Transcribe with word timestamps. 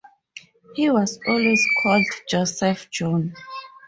He 0.73 0.89
was 0.89 1.19
always 1.27 1.63
called 1.83 2.05
Joseph 2.27 2.89
John. 2.89 3.35